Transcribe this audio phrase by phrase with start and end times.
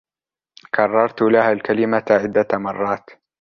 [0.75, 3.05] كررت لها الكلمة عدة مرات.